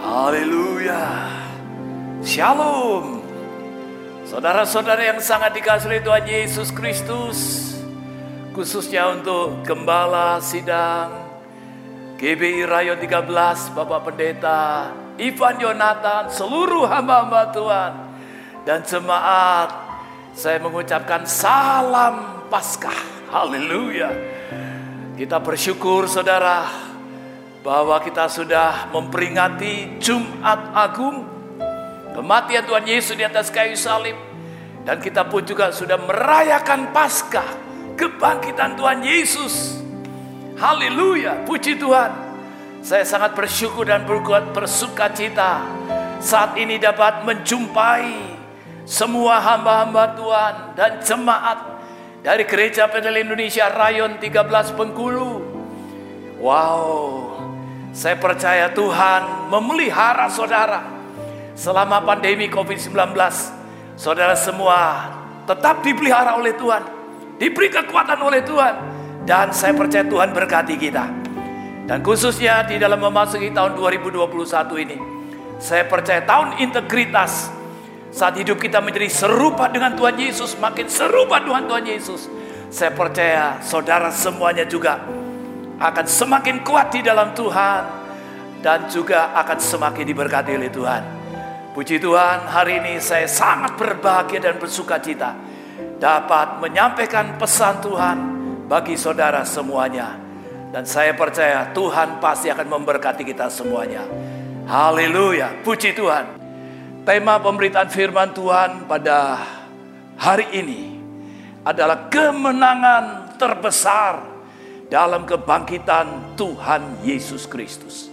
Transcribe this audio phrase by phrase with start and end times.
[0.00, 1.04] Haleluya.
[2.24, 3.20] Shalom.
[4.24, 7.38] Saudara-saudara yang sangat dikasihi Tuhan Yesus Kristus.
[8.56, 11.28] Khususnya untuk Gembala Sidang
[12.16, 14.88] GBI Rayon 13 Bapak Pendeta
[15.20, 17.92] Ivan Yonatan seluruh hamba-hamba Tuhan
[18.64, 19.68] dan jemaat
[20.32, 23.28] saya mengucapkan salam Paskah.
[23.28, 24.08] Haleluya.
[25.18, 26.83] Kita bersyukur saudara
[27.64, 31.24] bahwa kita sudah memperingati Jumat Agung
[32.12, 34.12] kematian Tuhan Yesus di atas kayu salib
[34.84, 37.48] dan kita pun juga sudah merayakan Paskah
[37.96, 39.80] kebangkitan Tuhan Yesus.
[40.60, 42.12] Haleluya, puji Tuhan.
[42.84, 45.64] Saya sangat bersyukur dan berbuat bersuka cita
[46.20, 48.36] saat ini dapat menjumpai
[48.84, 51.58] semua hamba-hamba Tuhan dan jemaat
[52.20, 55.56] dari Gereja Petel Indonesia Rayon 13 Bengkulu.
[56.44, 57.23] Wow,
[57.94, 60.82] saya percaya Tuhan memelihara saudara
[61.54, 63.14] selama pandemi COVID-19.
[63.94, 65.14] Saudara semua
[65.46, 66.82] tetap dipelihara oleh Tuhan,
[67.38, 68.74] diberi kekuatan oleh Tuhan,
[69.22, 71.06] dan saya percaya Tuhan berkati kita.
[71.86, 74.26] Dan khususnya di dalam memasuki tahun 2021
[74.82, 74.98] ini,
[75.62, 77.54] saya percaya tahun integritas
[78.10, 82.26] saat hidup kita menjadi serupa dengan Tuhan Yesus, makin serupa dengan Tuhan Yesus.
[82.74, 84.98] Saya percaya saudara semuanya juga
[85.78, 87.82] akan semakin kuat di dalam Tuhan
[88.62, 91.02] dan juga akan semakin diberkati oleh Tuhan.
[91.74, 95.34] Puji Tuhan, hari ini saya sangat berbahagia dan bersuka cita
[95.98, 98.16] dapat menyampaikan pesan Tuhan
[98.70, 100.14] bagi saudara semuanya.
[100.70, 104.02] Dan saya percaya Tuhan pasti akan memberkati kita semuanya.
[104.66, 106.42] Haleluya, puji Tuhan.
[107.04, 109.38] Tema pemberitaan firman Tuhan pada
[110.18, 110.98] hari ini
[111.62, 114.33] adalah kemenangan terbesar
[114.94, 118.06] dalam kebangkitan Tuhan Yesus Kristus.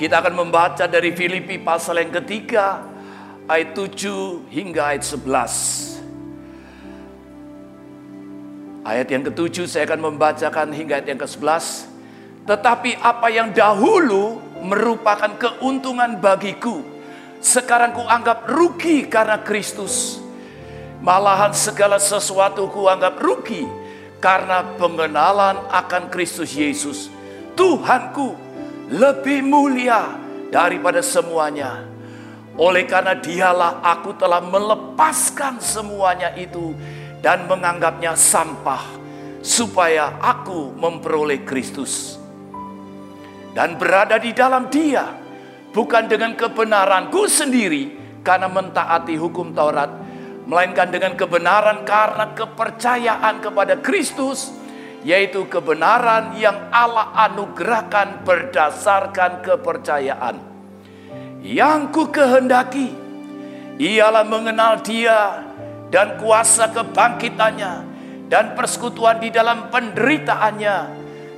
[0.00, 2.80] Kita akan membaca dari Filipi pasal yang ketiga
[3.44, 6.00] ayat 7 hingga ayat 11.
[8.80, 11.92] Ayat yang ketujuh saya akan membacakan hingga ayat yang ke-11.
[12.48, 16.80] Tetapi apa yang dahulu merupakan keuntungan bagiku,
[17.44, 20.16] sekarang kuanggap rugi karena Kristus.
[21.04, 23.79] Malahan segala sesuatu kuanggap rugi
[24.20, 27.08] karena pengenalan akan Kristus Yesus,
[27.56, 28.36] Tuhanku
[28.92, 30.14] lebih mulia
[30.52, 31.88] daripada semuanya.
[32.60, 36.76] Oleh karena dialah aku telah melepaskan semuanya itu
[37.24, 38.84] dan menganggapnya sampah
[39.40, 42.20] supaya aku memperoleh Kristus.
[43.56, 45.08] Dan berada di dalam dia
[45.72, 49.90] bukan dengan kebenaranku sendiri karena mentaati hukum Taurat,
[50.50, 54.50] melainkan dengan kebenaran karena kepercayaan kepada Kristus
[55.06, 60.42] yaitu kebenaran yang Allah anugerahkan berdasarkan kepercayaan.
[61.40, 62.90] Yang ku kehendaki
[63.78, 65.46] ialah mengenal Dia
[65.88, 67.72] dan kuasa kebangkitannya
[68.26, 70.76] dan persekutuan di dalam penderitaannya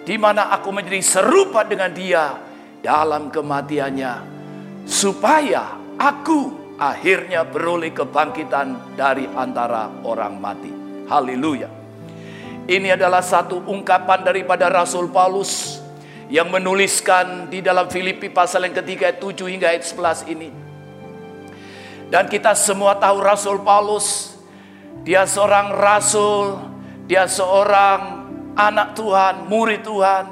[0.09, 2.33] di mana aku menjadi serupa dengan Dia
[2.81, 4.15] dalam kematiannya
[4.89, 10.73] supaya aku akhirnya beroleh kebangkitan dari antara orang mati.
[11.09, 11.69] Haleluya.
[12.63, 15.83] Ini adalah satu ungkapan daripada Rasul Paulus
[16.31, 20.49] yang menuliskan di dalam Filipi pasal yang ketiga ayat 7 hingga ayat 11 ini.
[22.09, 24.37] Dan kita semua tahu Rasul Paulus,
[25.03, 26.61] dia seorang rasul,
[27.09, 30.25] dia seorang anak Tuhan, murid Tuhan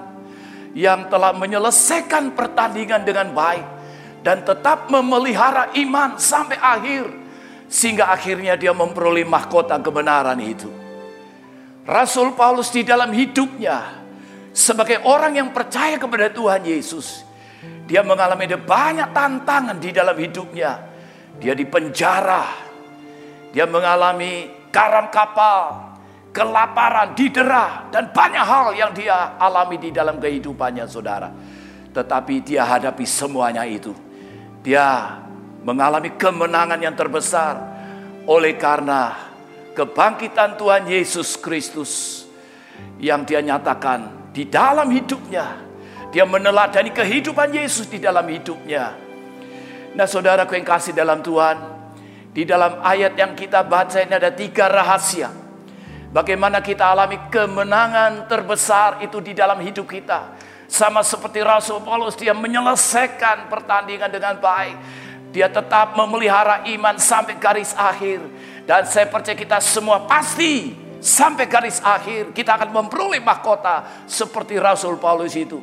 [0.76, 3.79] yang telah menyelesaikan pertandingan dengan baik
[4.20, 7.04] dan tetap memelihara iman sampai akhir
[7.70, 10.68] sehingga akhirnya dia memperoleh mahkota kebenaran itu.
[11.86, 14.02] Rasul Paulus di dalam hidupnya
[14.50, 17.22] sebagai orang yang percaya kepada Tuhan Yesus,
[17.86, 20.90] dia mengalami banyak tantangan di dalam hidupnya.
[21.40, 22.44] Dia dipenjara,
[23.54, 25.96] dia mengalami karam kapal,
[26.34, 31.32] kelaparan, didera, dan banyak hal yang dia alami di dalam kehidupannya, saudara.
[31.90, 34.09] Tetapi dia hadapi semuanya itu.
[34.60, 35.16] Dia
[35.64, 37.56] mengalami kemenangan yang terbesar
[38.28, 39.16] oleh karena
[39.72, 42.24] kebangkitan Tuhan Yesus Kristus
[43.00, 45.68] yang dia nyatakan di dalam hidupnya.
[46.10, 48.98] Dia meneladani kehidupan Yesus di dalam hidupnya.
[49.94, 51.56] Nah saudaraku yang kasih dalam Tuhan,
[52.34, 55.30] di dalam ayat yang kita baca ini ada tiga rahasia.
[56.10, 60.34] Bagaimana kita alami kemenangan terbesar itu di dalam hidup kita.
[60.70, 64.78] Sama seperti Rasul Paulus, dia menyelesaikan pertandingan dengan baik.
[65.34, 68.22] Dia tetap memelihara iman sampai garis akhir.
[68.70, 70.70] Dan saya percaya kita semua pasti
[71.02, 75.58] sampai garis akhir kita akan memperoleh mahkota seperti Rasul Paulus itu.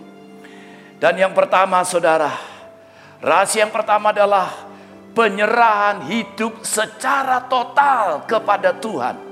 [1.00, 2.36] Dan yang pertama saudara,
[3.24, 4.68] rahasia yang pertama adalah
[5.16, 9.27] penyerahan hidup secara total kepada Tuhan.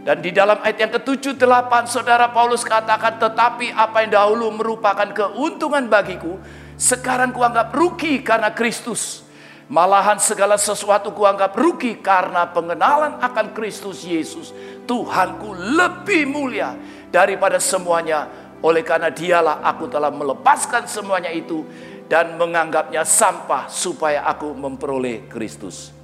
[0.00, 5.04] Dan di dalam ayat yang ke-7 8 saudara Paulus katakan tetapi apa yang dahulu merupakan
[5.12, 6.40] keuntungan bagiku
[6.80, 9.28] sekarang kuanggap rugi karena Kristus.
[9.70, 14.50] Malahan segala sesuatu kuanggap rugi karena pengenalan akan Kristus Yesus.
[14.88, 16.74] Tuhanku lebih mulia
[17.12, 18.26] daripada semuanya.
[18.64, 21.64] Oleh karena dialah aku telah melepaskan semuanya itu
[22.10, 25.94] dan menganggapnya sampah supaya aku memperoleh Kristus.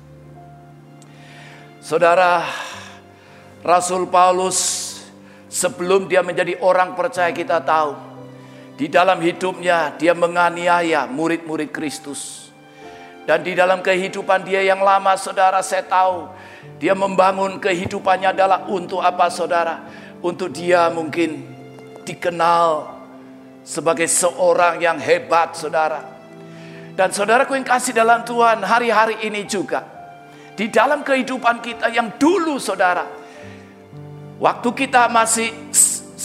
[1.82, 2.46] Saudara,
[3.66, 4.58] Rasul Paulus
[5.50, 7.98] sebelum dia menjadi orang percaya kita tahu
[8.78, 12.46] di dalam hidupnya dia menganiaya murid-murid Kristus.
[13.26, 16.30] Dan di dalam kehidupan dia yang lama saudara saya tahu
[16.78, 19.82] dia membangun kehidupannya adalah untuk apa saudara?
[20.22, 21.42] Untuk dia mungkin
[22.06, 22.86] dikenal
[23.66, 26.06] sebagai seorang yang hebat saudara.
[26.94, 29.82] Dan saudaraku yang kasih dalam Tuhan hari-hari ini juga.
[30.54, 33.25] Di dalam kehidupan kita yang dulu saudara.
[34.36, 35.52] Waktu kita masih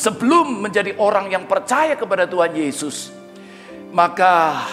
[0.02, 3.14] sebelum menjadi orang yang percaya kepada Tuhan Yesus.
[3.94, 4.66] Maka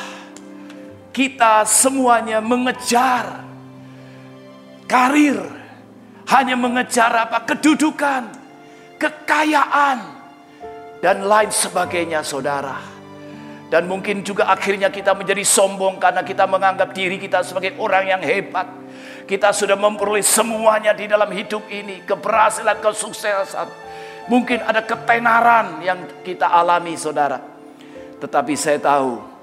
[1.12, 3.42] kita semuanya mengejar
[4.88, 5.42] karir,
[6.30, 7.44] hanya mengejar apa?
[7.44, 8.30] Kedudukan,
[8.96, 9.98] kekayaan,
[11.04, 12.78] dan lain sebagainya, saudara.
[13.68, 18.22] Dan mungkin juga akhirnya kita menjadi sombong karena kita menganggap diri kita sebagai orang yang
[18.24, 18.64] hebat.
[19.28, 23.68] Kita sudah memperoleh semuanya di dalam hidup ini, keberhasilan, kesuksesan.
[24.32, 27.36] Mungkin ada ketenaran yang kita alami, saudara.
[28.18, 29.38] Tetapi saya tahu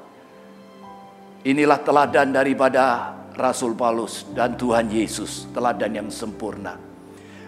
[1.46, 6.74] Inilah teladan daripada Rasul Paulus dan Tuhan Yesus, teladan yang sempurna.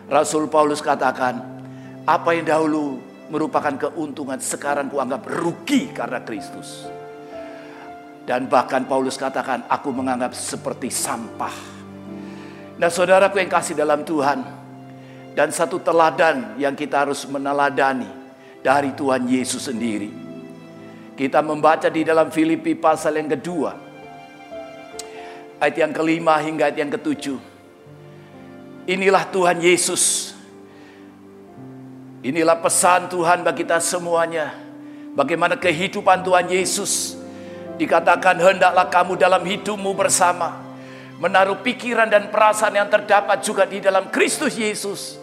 [0.05, 1.41] Rasul Paulus katakan,
[2.05, 3.01] apa yang dahulu
[3.33, 6.85] merupakan keuntungan sekarang kuanggap rugi karena Kristus.
[8.21, 11.76] Dan bahkan Paulus katakan, aku menganggap seperti sampah.
[12.77, 14.45] Nah saudaraku yang kasih dalam Tuhan,
[15.33, 18.09] dan satu teladan yang kita harus meneladani
[18.61, 20.09] dari Tuhan Yesus sendiri.
[21.17, 23.73] Kita membaca di dalam Filipi pasal yang kedua,
[25.57, 27.37] ayat yang kelima hingga ayat yang ketujuh.
[28.85, 30.33] Inilah Tuhan Yesus.
[32.21, 34.53] Inilah pesan Tuhan bagi kita semuanya.
[35.17, 37.17] Bagaimana kehidupan Tuhan Yesus.
[37.77, 40.66] Dikatakan hendaklah kamu dalam hidupmu bersama.
[41.17, 45.17] Menaruh pikiran dan perasaan yang terdapat juga di dalam Kristus Yesus.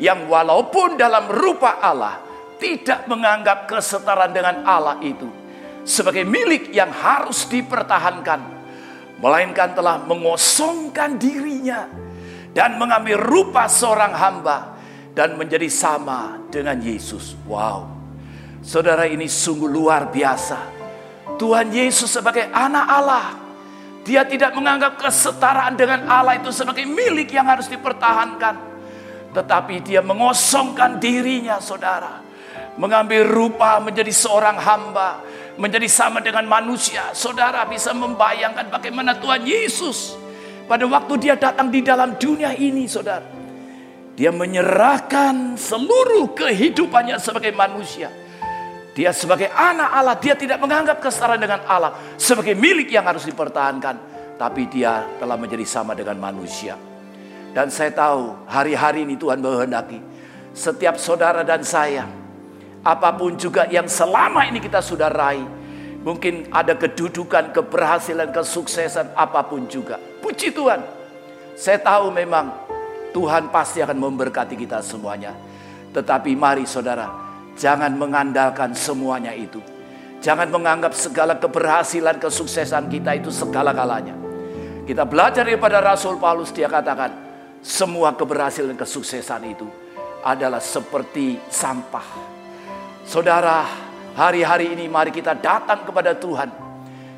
[0.00, 2.20] Yang walaupun dalam rupa Allah.
[2.56, 5.28] Tidak menganggap kesetaraan dengan Allah itu.
[5.84, 8.54] Sebagai milik yang harus dipertahankan
[9.20, 11.86] melainkan telah mengosongkan dirinya
[12.52, 14.76] dan mengambil rupa seorang hamba
[15.14, 17.38] dan menjadi sama dengan Yesus.
[17.46, 17.90] Wow.
[18.64, 20.72] Saudara ini sungguh luar biasa.
[21.36, 23.43] Tuhan Yesus sebagai anak Allah.
[24.04, 28.76] Dia tidak menganggap kesetaraan dengan Allah itu sebagai milik yang harus dipertahankan.
[29.32, 32.20] Tetapi dia mengosongkan dirinya saudara.
[32.76, 35.24] Mengambil rupa menjadi seorang hamba
[35.56, 37.14] menjadi sama dengan manusia.
[37.14, 40.18] Saudara bisa membayangkan bagaimana Tuhan Yesus
[40.66, 43.26] pada waktu dia datang di dalam dunia ini, saudara.
[44.14, 48.10] Dia menyerahkan seluruh kehidupannya sebagai manusia.
[48.94, 54.14] Dia sebagai anak Allah, dia tidak menganggap kesetaraan dengan Allah sebagai milik yang harus dipertahankan.
[54.38, 56.78] Tapi dia telah menjadi sama dengan manusia.
[57.54, 59.98] Dan saya tahu hari-hari ini Tuhan menghendaki
[60.54, 62.06] setiap saudara dan saya
[62.82, 65.46] apa pun juga yang selama ini kita sudah raih.
[66.04, 69.96] Mungkin ada kedudukan, keberhasilan, kesuksesan, apa pun juga.
[70.20, 70.84] Puji Tuhan.
[71.56, 72.52] Saya tahu memang
[73.16, 75.32] Tuhan pasti akan memberkati kita semuanya.
[75.96, 77.23] Tetapi mari saudara,
[77.58, 79.58] jangan mengandalkan semuanya itu.
[80.24, 84.16] Jangan menganggap segala keberhasilan, kesuksesan kita itu segala-galanya.
[84.88, 87.12] Kita belajar daripada Rasul Paulus, dia katakan,
[87.60, 89.68] semua keberhasilan, kesuksesan itu
[90.24, 92.34] adalah seperti sampah
[93.04, 93.68] Saudara,
[94.16, 96.48] hari-hari ini mari kita datang kepada Tuhan.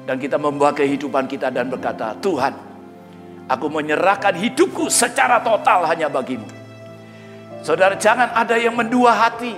[0.06, 2.54] Dan kita membawa kehidupan kita dan berkata, Tuhan,
[3.50, 6.46] aku menyerahkan hidupku secara total hanya bagimu.
[7.62, 9.54] Saudara jangan ada yang mendua hati.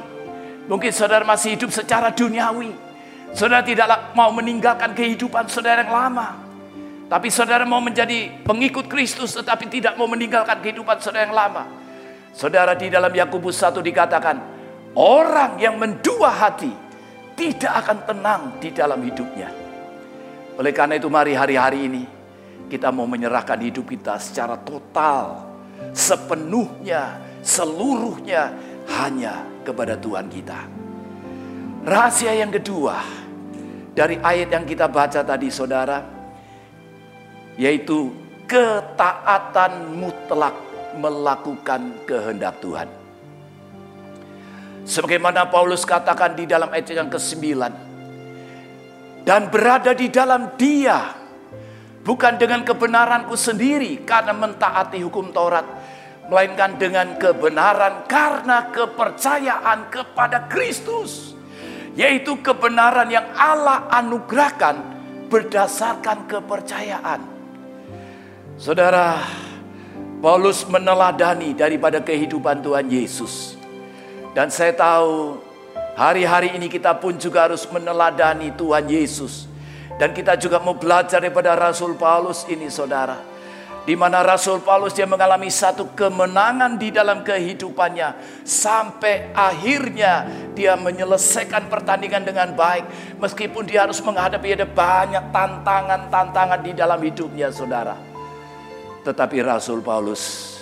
[0.68, 2.76] Mungkin saudara masih hidup secara duniawi.
[3.32, 6.36] Saudara tidak mau meninggalkan kehidupan saudara yang lama.
[7.08, 11.64] Tapi saudara mau menjadi pengikut Kristus tetapi tidak mau meninggalkan kehidupan saudara yang lama.
[12.36, 14.36] Saudara di dalam Yakobus 1 dikatakan,
[14.92, 16.68] Orang yang mendua hati
[17.32, 19.48] tidak akan tenang di dalam hidupnya.
[20.60, 22.04] Oleh karena itu mari hari-hari ini
[22.68, 25.48] kita mau menyerahkan hidup kita secara total,
[25.96, 28.52] sepenuhnya seluruhnya
[29.00, 30.60] hanya kepada Tuhan kita.
[31.84, 33.04] Rahasia yang kedua
[33.92, 36.00] dari ayat yang kita baca tadi saudara,
[37.60, 38.08] yaitu
[38.48, 40.56] ketaatan mutlak
[40.96, 42.88] melakukan kehendak Tuhan.
[44.88, 47.44] Sebagaimana Paulus katakan di dalam ayat yang ke-9.
[49.28, 51.12] Dan berada di dalam dia.
[52.00, 55.68] Bukan dengan kebenaranku sendiri karena mentaati hukum Taurat.
[56.28, 61.32] Melainkan dengan kebenaran karena kepercayaan kepada Kristus.
[61.96, 64.76] Yaitu kebenaran yang Allah anugerahkan
[65.32, 67.20] berdasarkan kepercayaan.
[68.60, 69.18] Saudara,
[70.22, 73.58] Paulus meneladani daripada kehidupan Tuhan Yesus
[74.38, 75.42] dan saya tahu
[75.98, 79.50] hari-hari ini kita pun juga harus meneladani Tuhan Yesus.
[79.98, 83.18] Dan kita juga mau belajar daripada Rasul Paulus ini saudara.
[83.88, 88.44] Di mana Rasul Paulus dia mengalami satu kemenangan di dalam kehidupannya.
[88.44, 92.84] Sampai akhirnya dia menyelesaikan pertandingan dengan baik.
[93.16, 97.96] Meskipun dia harus menghadapi ada banyak tantangan-tantangan di dalam hidupnya saudara.
[99.08, 100.52] Tetapi Rasul Paulus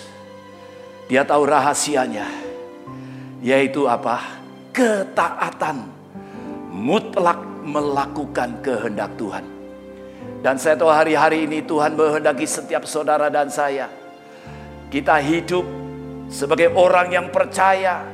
[1.11, 2.31] dia tahu rahasianya
[3.43, 4.23] yaitu apa?
[4.71, 5.83] Ketaatan
[6.71, 9.56] mutlak melakukan kehendak Tuhan.
[10.41, 13.89] Dan saya tahu hari-hari ini Tuhan menghendaki setiap saudara dan saya.
[14.87, 15.65] Kita hidup
[16.31, 18.05] sebagai orang yang percaya.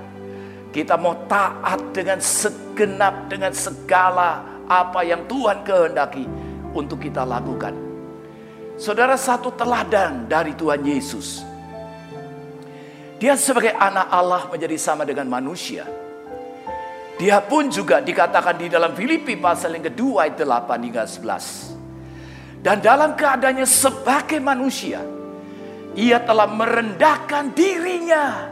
[0.74, 6.26] Kita mau taat dengan segenap, dengan segala apa yang Tuhan kehendaki
[6.74, 7.78] untuk kita lakukan.
[8.74, 11.54] Saudara satu teladan dari Tuhan Yesus
[13.24, 15.88] dia sebagai anak Allah menjadi sama dengan manusia.
[17.16, 21.73] Dia pun juga dikatakan di dalam Filipi pasal yang kedua ayat 8 hingga 11.
[22.64, 25.04] Dan dalam keadaannya sebagai manusia,
[26.00, 28.48] ia telah merendahkan dirinya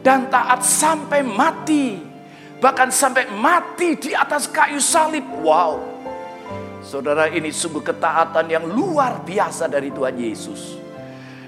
[0.00, 2.00] dan taat sampai mati.
[2.56, 5.26] Bahkan sampai mati di atas kayu salib.
[5.44, 5.84] Wow.
[6.80, 10.80] Saudara ini sungguh ketaatan yang luar biasa dari Tuhan Yesus.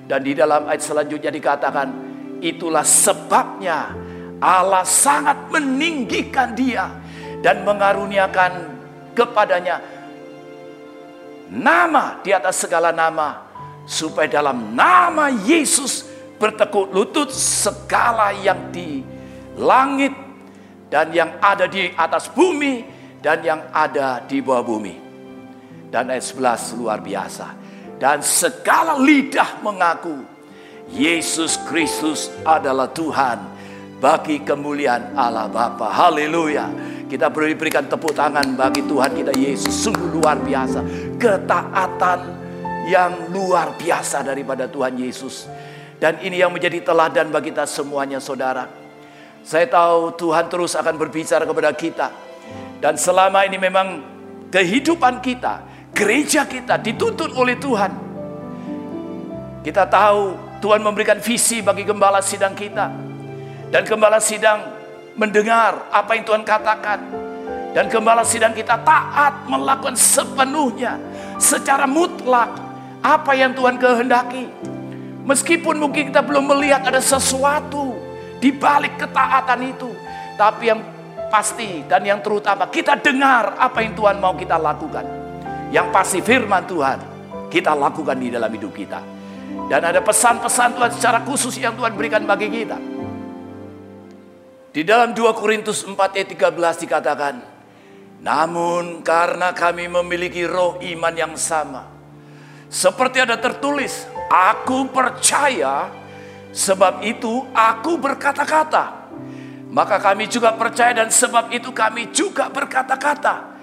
[0.05, 1.89] Dan di dalam ayat selanjutnya dikatakan,
[2.45, 3.97] Itulah sebabnya
[4.37, 6.93] Allah sangat meninggikan dia
[7.41, 8.53] dan mengaruniakan
[9.17, 9.81] kepadanya
[11.55, 13.47] nama di atas segala nama
[13.87, 16.05] supaya dalam nama Yesus
[16.37, 19.01] bertekuk lutut segala yang di
[19.57, 20.13] langit
[20.91, 22.85] dan yang ada di atas bumi
[23.23, 24.95] dan yang ada di bawah bumi.
[25.89, 27.47] Dan ayat 11 luar biasa.
[27.97, 30.27] Dan segala lidah mengaku
[30.91, 33.39] Yesus Kristus adalah Tuhan
[34.03, 35.89] bagi kemuliaan Allah Bapa.
[35.89, 36.69] Haleluya.
[37.09, 39.71] Kita beri berikan tepuk tangan bagi Tuhan kita Yesus.
[39.87, 41.14] Sungguh luar biasa.
[41.25, 42.21] Ketaatan
[42.85, 45.49] yang luar biasa daripada Tuhan Yesus.
[45.97, 48.69] Dan ini yang menjadi teladan bagi kita semuanya saudara.
[49.41, 52.13] Saya tahu Tuhan terus akan berbicara kepada kita.
[52.77, 54.05] Dan selama ini memang
[54.53, 55.65] kehidupan kita,
[55.97, 57.93] gereja kita dituntut oleh Tuhan.
[59.65, 62.93] Kita tahu Tuhan memberikan visi bagi gembala sidang kita.
[63.73, 64.61] Dan gembala sidang
[65.17, 67.01] mendengar apa yang Tuhan katakan.
[67.73, 71.14] Dan gembala sidang kita taat melakukan sepenuhnya.
[71.45, 72.57] Secara mutlak
[73.05, 74.49] apa yang Tuhan kehendaki.
[75.29, 78.01] Meskipun mungkin kita belum melihat ada sesuatu
[78.41, 79.93] di balik ketaatan itu.
[80.41, 80.81] Tapi yang
[81.29, 85.05] pasti dan yang terutama kita dengar apa yang Tuhan mau kita lakukan.
[85.69, 86.99] Yang pasti firman Tuhan
[87.53, 89.05] kita lakukan di dalam hidup kita.
[89.69, 92.81] Dan ada pesan-pesan Tuhan secara khusus yang Tuhan berikan bagi kita.
[94.75, 97.54] Di dalam 2 Korintus 4 ayat 13 dikatakan,
[98.25, 101.85] Namun karena kami memiliki roh iman yang sama,
[102.73, 105.93] seperti ada tertulis, Aku percaya,
[106.51, 109.07] sebab itu aku berkata-kata.
[109.75, 113.55] Maka kami juga percaya dan sebab itu kami juga berkata-kata.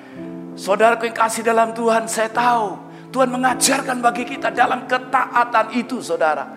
[0.56, 2.76] Saudaraku yang kasih dalam Tuhan, saya tahu
[3.16, 6.48] Tuhan mengajarkan bagi kita dalam ketaatan itu saudara.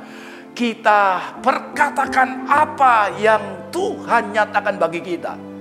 [0.55, 5.54] Kita perkatakan apa yang Tuhan nyatakan bagi kita.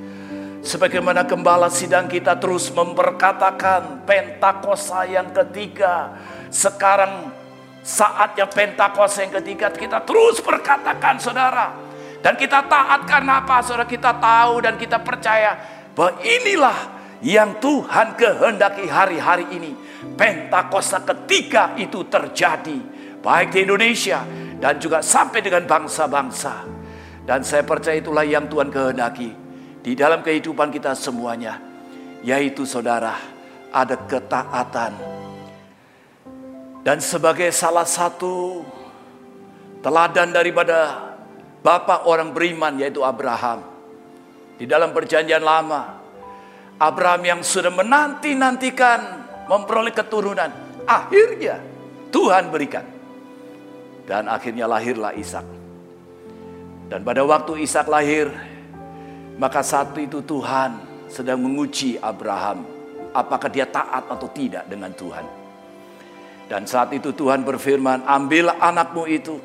[0.63, 6.15] Sebagaimana gembala sidang kita terus memperkatakan Pentakosta yang ketiga.
[6.48, 7.36] Sekarang
[7.84, 11.75] saatnya Pentakosta yang ketiga kita terus perkatakan saudara.
[12.24, 15.60] Dan kita taat karena apa saudara kita tahu dan kita percaya
[15.91, 16.77] bahwa inilah
[17.20, 19.75] yang Tuhan kehendaki hari-hari ini
[20.15, 22.79] Pentakosta ketiga itu terjadi
[23.20, 24.24] baik di Indonesia
[24.63, 26.72] dan juga sampai dengan bangsa-bangsa.
[27.27, 29.43] Dan saya percaya itulah yang Tuhan kehendaki
[29.84, 31.60] di dalam kehidupan kita semuanya.
[32.24, 33.20] Yaitu saudara,
[33.68, 34.96] ada ketaatan.
[36.88, 38.63] Dan sebagai salah satu
[39.84, 41.12] teladan daripada
[41.60, 43.68] bapak orang beriman yaitu Abraham.
[44.56, 46.00] Di dalam perjanjian lama,
[46.80, 49.00] Abraham yang sudah menanti-nantikan
[49.52, 50.52] memperoleh keturunan,
[50.88, 51.60] akhirnya
[52.08, 52.88] Tuhan berikan.
[54.04, 55.48] Dan akhirnya lahirlah Ishak.
[56.92, 58.32] Dan pada waktu Ishak lahir,
[59.44, 60.80] maka saat itu Tuhan
[61.12, 62.64] sedang menguji Abraham.
[63.12, 65.28] Apakah dia taat atau tidak dengan Tuhan.
[66.48, 69.36] Dan saat itu Tuhan berfirman, ambil anakmu itu.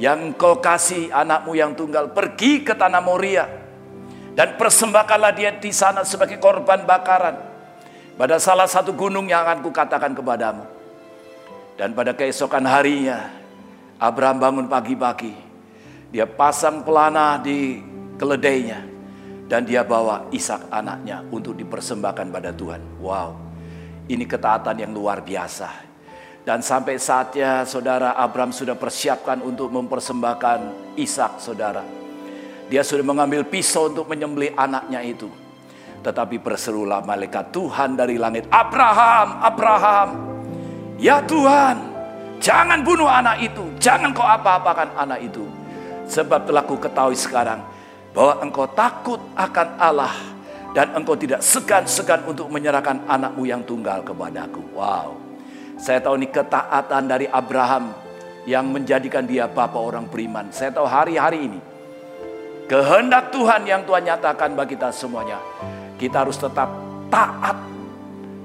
[0.00, 2.16] Yang kau kasih anakmu yang tunggal.
[2.16, 3.44] Pergi ke tanah Moria.
[4.32, 7.36] Dan persembahkanlah dia di sana sebagai korban bakaran.
[8.16, 10.64] Pada salah satu gunung yang akan kukatakan kepadamu.
[11.76, 13.28] Dan pada keesokan harinya,
[14.00, 15.36] Abraham bangun pagi-pagi.
[16.08, 17.78] Dia pasang pelana di
[18.16, 18.93] keledainya.
[19.44, 22.80] Dan dia bawa Ishak anaknya untuk dipersembahkan pada Tuhan.
[22.96, 23.36] Wow,
[24.08, 25.92] ini ketaatan yang luar biasa.
[26.44, 31.84] Dan sampai saatnya saudara Abraham sudah persiapkan untuk mempersembahkan Ishak saudara.
[32.68, 35.28] Dia sudah mengambil pisau untuk menyembelih anaknya itu.
[36.04, 38.44] Tetapi berserulah malaikat Tuhan dari langit.
[38.52, 40.08] Abraham, Abraham.
[41.00, 41.80] Ya Tuhan,
[42.40, 43.64] jangan bunuh anak itu.
[43.80, 45.44] Jangan kau apa-apakan anak itu.
[46.04, 47.73] Sebab telah ku ketahui sekarang
[48.14, 50.14] bahwa engkau takut akan Allah
[50.70, 54.62] dan engkau tidak segan-segan untuk menyerahkan anakmu yang tunggal kepadaku.
[54.72, 55.18] Wow.
[55.74, 57.90] Saya tahu ini ketaatan dari Abraham
[58.46, 60.54] yang menjadikan dia bapak orang beriman.
[60.54, 61.60] Saya tahu hari-hari ini
[62.70, 65.42] kehendak Tuhan yang Tuhan nyatakan bagi kita semuanya.
[65.98, 66.70] Kita harus tetap
[67.10, 67.58] taat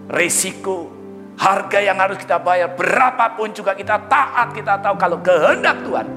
[0.10, 0.90] resiko
[1.40, 6.08] harga yang harus kita bayar berapapun juga kita taat kita tahu kalau kehendak Tuhan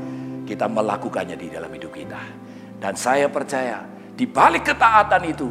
[0.42, 2.41] kita melakukannya di dalam hidup kita.
[2.82, 3.86] Dan saya percaya
[4.18, 5.46] di balik ketaatan itu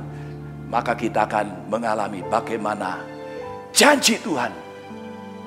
[0.68, 3.00] maka kita akan mengalami bagaimana
[3.72, 4.52] janji Tuhan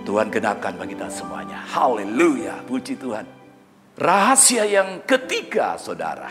[0.05, 1.64] Tuhan genapkan bagi kita semuanya.
[1.64, 3.25] Haleluya, puji Tuhan.
[3.97, 6.29] Rahasia yang ketiga, saudara,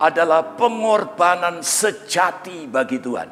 [0.00, 3.28] adalah pengorbanan sejati bagi Tuhan.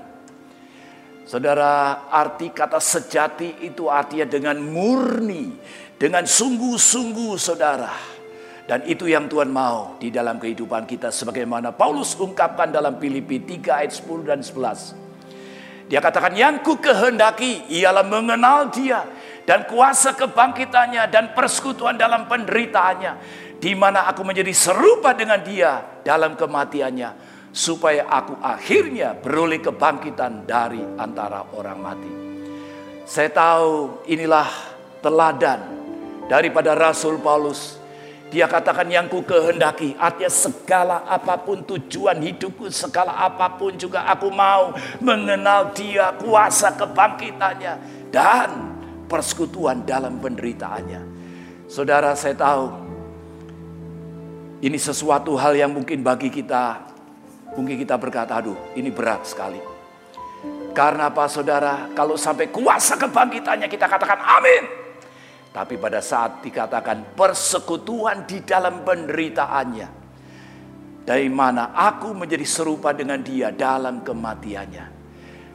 [1.24, 5.56] Saudara, arti kata sejati itu artinya dengan murni,
[5.96, 8.09] dengan sungguh-sungguh, saudara
[8.70, 13.82] dan itu yang Tuhan mau di dalam kehidupan kita sebagaimana Paulus ungkapkan dalam Filipi 3
[13.82, 15.90] ayat 10 dan 11.
[15.90, 19.02] Dia katakan yang ku kehendaki ialah mengenal dia
[19.42, 23.12] dan kuasa kebangkitannya dan persekutuan dalam penderitaannya
[23.58, 27.10] di mana aku menjadi serupa dengan dia dalam kematiannya
[27.50, 32.12] supaya aku akhirnya beroleh kebangkitan dari antara orang mati.
[33.02, 34.46] Saya tahu inilah
[35.02, 35.58] teladan
[36.30, 37.79] daripada Rasul Paulus
[38.30, 39.98] dia katakan yang ku kehendaki.
[39.98, 42.70] Artinya segala apa pun tujuan hidupku.
[42.70, 44.70] Segala apa pun juga aku mau
[45.02, 46.14] mengenal dia.
[46.14, 47.74] Kuasa kebangkitannya.
[48.14, 48.48] Dan
[49.10, 51.02] persekutuan dalam penderitaannya.
[51.66, 52.66] Saudara saya tahu.
[54.62, 56.86] Ini sesuatu hal yang mungkin bagi kita.
[57.58, 59.58] Mungkin kita berkata aduh ini berat sekali.
[60.70, 61.90] Karena apa saudara?
[61.98, 64.79] Kalau sampai kuasa kebangkitannya kita katakan amin.
[65.50, 69.88] Tapi pada saat dikatakan persekutuan di dalam penderitaannya.
[71.02, 75.02] Dari mana aku menjadi serupa dengan dia dalam kematiannya.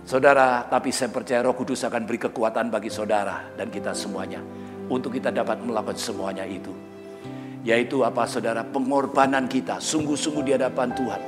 [0.04, 4.44] Saudara, tapi saya percaya roh kudus akan beri kekuatan bagi saudara dan kita semuanya.
[4.86, 6.76] Untuk kita dapat melakukan semuanya itu.
[7.64, 11.22] Yaitu apa saudara, pengorbanan kita sungguh-sungguh di hadapan Tuhan.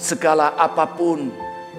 [0.00, 1.28] Segala apa pun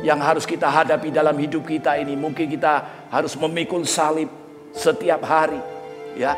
[0.06, 2.13] yang harus kita hadapi dalam hidup kita ini.
[2.13, 2.73] Mungkin kita
[3.10, 4.30] harus memikul salib
[4.71, 5.72] setiap hari
[6.13, 6.38] Ya,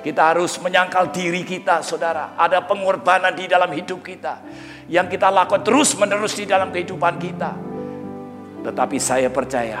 [0.00, 2.32] kita harus menyangkal diri kita, saudara.
[2.40, 4.40] Ada pengorbanan di dalam hidup kita
[4.88, 7.52] yang kita lakukan terus menerus di dalam kehidupan kita.
[8.64, 9.80] Tetapi saya percaya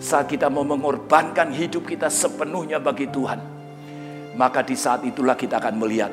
[0.00, 3.40] saat kita mau mengorbankan hidup kita sepenuhnya bagi Tuhan,
[4.36, 6.12] maka di saat itulah kita akan melihat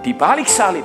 [0.00, 0.84] di balik salib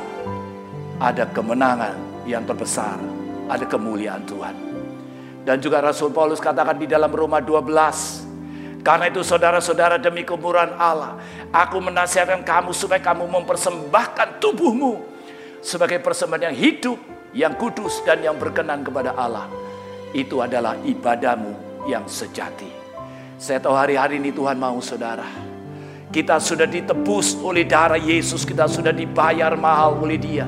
[1.00, 3.00] ada kemenangan yang terbesar,
[3.48, 4.56] ada kemuliaan Tuhan.
[5.44, 8.23] Dan juga Rasul Paulus katakan di dalam Roma 12
[8.84, 11.16] karena itu saudara-saudara demi kemurahan Allah.
[11.56, 15.00] Aku menasihatkan kamu supaya kamu mempersembahkan tubuhmu.
[15.64, 17.00] Sebagai persembahan yang hidup,
[17.32, 19.48] yang kudus dan yang berkenan kepada Allah.
[20.12, 22.68] Itu adalah ibadahmu yang sejati.
[23.40, 25.26] Saya tahu hari-hari ini Tuhan mau saudara.
[26.12, 28.44] Kita sudah ditebus oleh darah Yesus.
[28.44, 30.44] Kita sudah dibayar mahal oleh dia.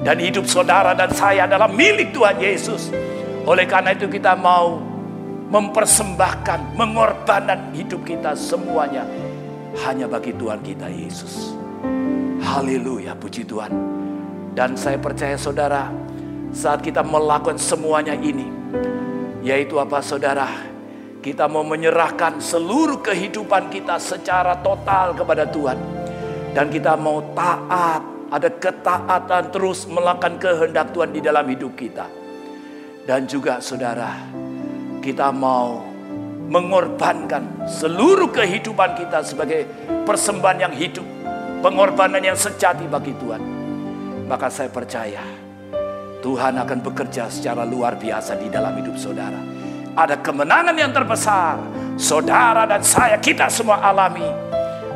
[0.00, 2.88] Dan hidup saudara dan saya adalah milik Tuhan Yesus.
[3.44, 4.93] Oleh karena itu kita mau
[5.54, 9.06] mempersembahkan, mengorbankan hidup kita semuanya
[9.86, 11.54] hanya bagi Tuhan kita Yesus.
[12.42, 13.70] Haleluya, puji Tuhan.
[14.50, 15.94] Dan saya percaya saudara,
[16.50, 18.50] saat kita melakukan semuanya ini,
[19.46, 20.50] yaitu apa saudara?
[21.22, 25.78] Kita mau menyerahkan seluruh kehidupan kita secara total kepada Tuhan.
[26.50, 32.10] Dan kita mau taat ada ketaatan terus melakukan kehendak Tuhan di dalam hidup kita.
[33.08, 34.43] Dan juga saudara,
[35.04, 35.84] kita mau
[36.48, 39.68] mengorbankan seluruh kehidupan kita sebagai
[40.08, 41.04] persembahan yang hidup,
[41.60, 43.42] pengorbanan yang sejati bagi Tuhan.
[44.24, 45.20] Maka saya percaya
[46.24, 49.36] Tuhan akan bekerja secara luar biasa di dalam hidup saudara.
[49.92, 51.60] Ada kemenangan yang terbesar,
[52.00, 54.24] saudara dan saya kita semua alami.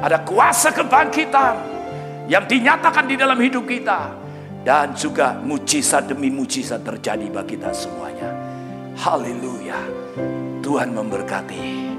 [0.00, 1.54] Ada kuasa kebangkitan
[2.32, 4.14] yang dinyatakan di dalam hidup kita
[4.64, 8.37] dan juga mujizat demi mujizat terjadi bagi kita semuanya.
[8.98, 9.78] Haleluya.
[10.58, 11.94] Tuhan memberkati.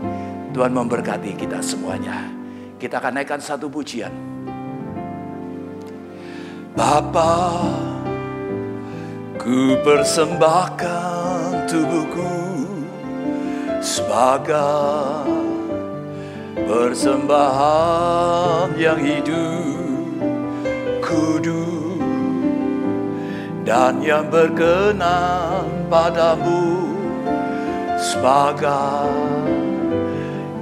[0.51, 2.27] Tuhan memberkati kita semuanya.
[2.75, 4.12] Kita akan naikkan satu pujian.
[6.75, 7.55] Bapa,
[9.39, 12.67] ku persembahkan tubuhku
[13.79, 15.23] sebagai
[16.67, 20.19] persembahan yang hidup,
[20.99, 21.59] kudus
[23.69, 26.89] dan yang berkenan padamu
[28.01, 29.13] sebagai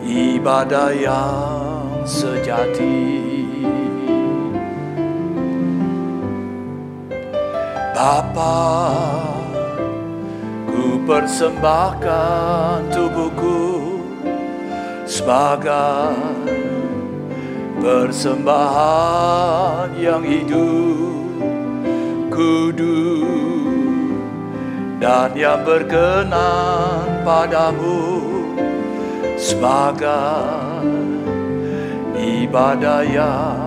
[0.03, 3.15] ibadah yang sejati.
[7.95, 8.91] Bapa,
[10.67, 14.03] ku persembahkan tubuhku
[15.07, 16.11] sebagai
[17.79, 21.06] persembahan yang hidup,
[22.37, 24.13] kudus
[25.01, 28.21] dan yang berkenan padamu
[29.41, 30.85] sebagai
[32.13, 33.57] ibadah yang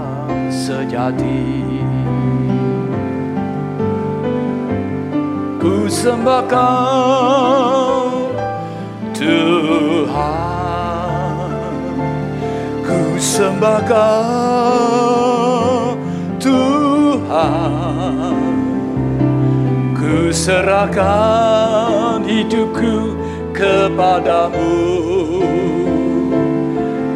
[0.54, 1.66] sejati.
[5.59, 6.70] Ku sembahkan
[9.18, 10.30] Tuhan.
[12.87, 15.19] Ku sembahkan
[20.33, 23.19] serahkan hidupku
[23.53, 24.75] kepadamu.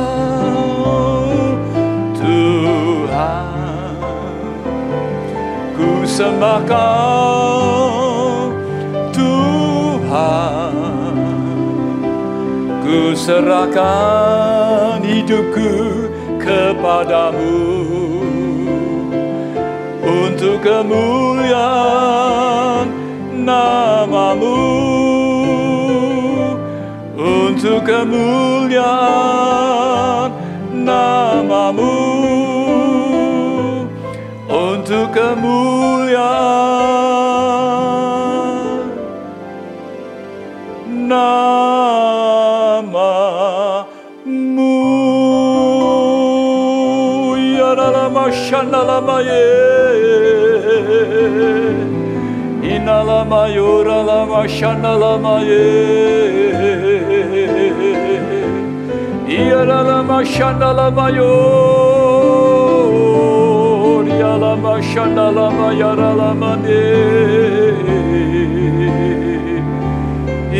[2.15, 3.99] Tuhan.
[5.75, 7.66] Ku sembahkan
[13.27, 16.07] serahkan hidupku
[16.39, 17.59] kepadamu.
[19.99, 22.07] Untuk kemuliaan
[23.43, 24.63] namamu.
[27.19, 29.11] Untuk kemuliaan
[30.71, 31.99] namamu.
[34.47, 36.47] Untuk kemuliaan
[40.87, 41.56] namamu
[48.77, 49.43] inalamayı.
[52.63, 55.67] İnalamayı, uralama, şanalamayı.
[59.49, 61.23] Yaralama, şanalamayı.
[64.19, 67.66] Yalama, şanalama, yaralama değil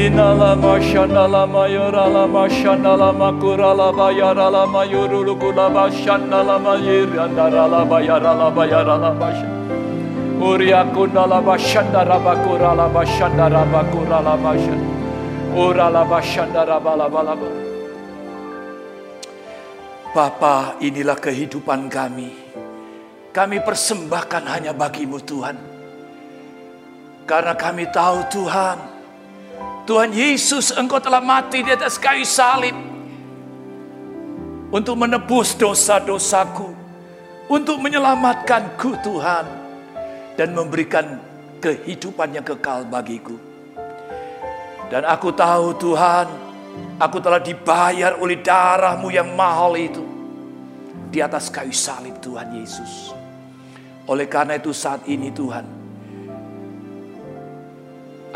[0.08, 9.30] Inalama shandalama yoralama shandalama kuralama yaralama yorulukulama shandalama yirandaralama yaralama yaralama
[10.40, 14.56] Uriakundalama shandaraba kuralama shandaraba kuralama
[15.52, 17.50] Uralama shandaraba laba laba
[20.16, 22.32] Bapa, inilah kehidupan kami.
[23.36, 25.60] Kami persembahkan hanya bagimu Tuhan.
[27.28, 28.97] Karena kami tahu Tuhan,
[29.88, 32.76] Tuhan Yesus engkau telah mati di atas kayu salib.
[34.68, 36.76] Untuk menebus dosa-dosaku.
[37.48, 39.46] Untuk menyelamatkanku Tuhan.
[40.36, 41.24] Dan memberikan
[41.64, 43.40] kehidupan yang kekal bagiku.
[44.92, 46.28] Dan aku tahu Tuhan,
[46.98, 50.02] Aku telah dibayar oleh darahmu yang mahal itu.
[51.14, 53.14] Di atas kayu salib Tuhan Yesus.
[54.10, 55.66] Oleh karena itu saat ini Tuhan.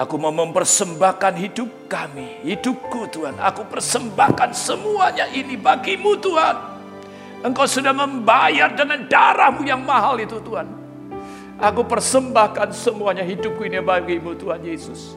[0.02, 2.42] Aku mau mempersembahkan hidup kami.
[2.42, 3.38] Hidupku Tuhan.
[3.38, 6.58] Aku persembahkan semuanya ini bagimu Tuhan.
[7.46, 10.66] Engkau sudah membayar dengan darahmu yang mahal itu Tuhan.
[11.62, 15.14] Aku persembahkan semuanya hidupku ini bagimu Tuhan Yesus.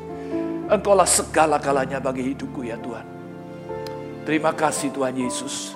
[0.68, 3.08] Engkaulah segala-galanya bagi hidupku ya Tuhan.
[4.28, 5.72] Terima kasih Tuhan Yesus.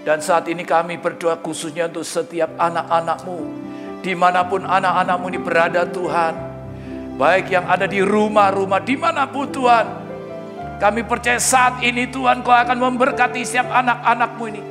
[0.00, 3.40] Dan saat ini kami berdoa khususnya untuk setiap anak-anakmu.
[4.00, 6.53] Di mana pun anak-anakmu ini berada Tuhan.
[7.14, 9.86] Baik yang ada di rumah-rumah di mana pun Tuhan.
[10.82, 14.62] Kami percaya saat ini Tuhan kau akan memberkati setiap anak-anakmu ini.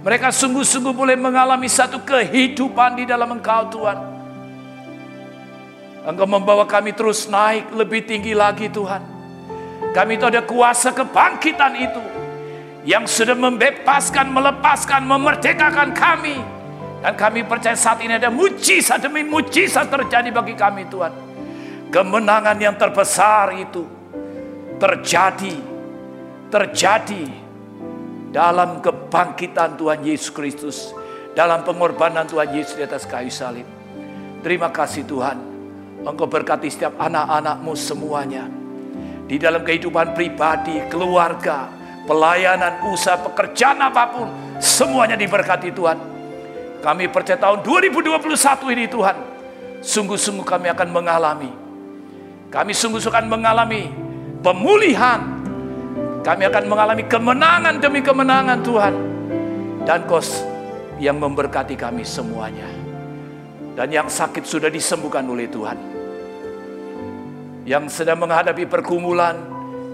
[0.00, 3.98] Mereka sungguh-sungguh boleh mengalami satu kehidupan di dalam engkau Tuhan.
[6.08, 9.04] Engkau membawa kami terus naik lebih tinggi lagi Tuhan.
[9.92, 12.02] Kami itu ada kuasa kebangkitan itu.
[12.88, 16.40] Yang sudah membebaskan, melepaskan, memerdekakan kami.
[17.04, 21.31] Dan kami percaya saat ini ada mujizat demi mujizat terjadi bagi kami Tuhan.
[21.92, 23.84] Kemenangan yang terbesar itu
[24.80, 25.60] terjadi,
[26.48, 27.24] terjadi
[28.32, 30.96] dalam kebangkitan Tuhan Yesus Kristus,
[31.36, 33.68] dalam pengorbanan Tuhan Yesus di atas kayu salib.
[34.40, 35.36] Terima kasih Tuhan,
[36.00, 38.48] Engkau berkati setiap anak-anakmu semuanya.
[39.28, 41.68] Di dalam kehidupan pribadi, keluarga,
[42.08, 44.28] pelayanan, usaha, pekerjaan apa pun,
[44.58, 45.98] semuanya diberkati Tuhan.
[46.80, 49.16] Kami percaya tahun 2021 ini Tuhan,
[49.84, 51.61] sungguh-sungguh kami akan mengalami.
[52.52, 53.88] Kami sungguh-sungguh akan mengalami
[54.44, 55.24] pemulihan.
[56.20, 58.94] Kami akan mengalami kemenangan demi kemenangan Tuhan.
[59.88, 60.44] Dan kos
[61.00, 62.68] yang memberkati kami semuanya.
[63.72, 65.78] Dan yang sakit sudah disembuhkan oleh Tuhan.
[67.64, 69.38] Yang sedang menghadapi pergumulan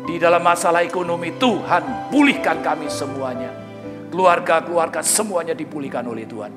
[0.02, 3.54] di dalam masalah ekonomi, Tuhan pulihkan kami semuanya.
[4.10, 6.50] Keluarga-keluarga semuanya dipulihkan oleh Tuhan.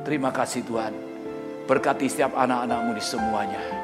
[0.00, 0.96] Terima kasih Tuhan.
[1.68, 3.81] Berkati setiap anak-anakmu di semuanya.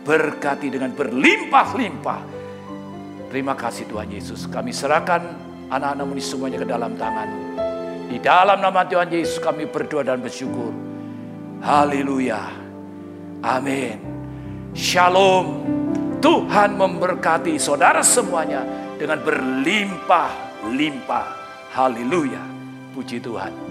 [0.00, 2.40] Berkati dengan berlimpah-limpah
[3.30, 4.50] Terima kasih Tuhan Yesus.
[4.50, 5.22] Kami serahkan
[5.70, 7.30] anak-anakmu ini semuanya ke dalam tangan.
[8.10, 10.74] Di dalam nama Tuhan Yesus kami berdoa dan bersyukur.
[11.62, 12.50] Haleluya.
[13.46, 14.02] Amin.
[14.74, 15.62] Shalom.
[16.18, 18.66] Tuhan memberkati saudara semuanya
[18.98, 21.26] dengan berlimpah-limpah.
[21.70, 22.42] Haleluya.
[22.98, 23.69] Puji Tuhan.